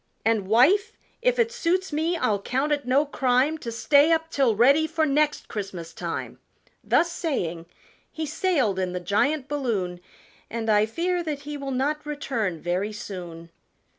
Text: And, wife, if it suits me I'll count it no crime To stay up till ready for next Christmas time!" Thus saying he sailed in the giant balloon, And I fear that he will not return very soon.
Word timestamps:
And, 0.25 0.47
wife, 0.47 0.93
if 1.21 1.37
it 1.37 1.51
suits 1.51 1.93
me 1.93 2.17
I'll 2.17 2.41
count 2.41 2.71
it 2.71 2.87
no 2.87 3.05
crime 3.05 3.59
To 3.59 3.71
stay 3.71 4.11
up 4.11 4.31
till 4.31 4.55
ready 4.55 4.87
for 4.87 5.05
next 5.05 5.47
Christmas 5.47 5.93
time!" 5.93 6.39
Thus 6.83 7.11
saying 7.11 7.67
he 8.11 8.25
sailed 8.25 8.79
in 8.79 8.93
the 8.93 8.99
giant 8.99 9.47
balloon, 9.47 9.99
And 10.49 10.71
I 10.71 10.87
fear 10.87 11.21
that 11.25 11.41
he 11.41 11.55
will 11.55 11.69
not 11.69 12.03
return 12.03 12.59
very 12.59 12.91
soon. 12.91 13.51